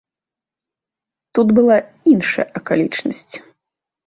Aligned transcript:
Тут 1.39 1.47
была 1.57 1.77
іншая 2.13 2.47
акалічнасць. 2.63 3.31